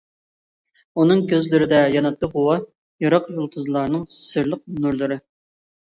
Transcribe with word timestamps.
ئۇنىڭ 1.01 1.19
كۆزلىرىدە 1.33 1.83
ياناتتى 1.97 2.31
غۇۋا، 2.37 2.57
يىراق 3.07 3.31
يۇلتۇزلارنىڭ 3.35 4.09
سىرلىق 4.21 4.65
نۇرلىرى. 4.87 5.21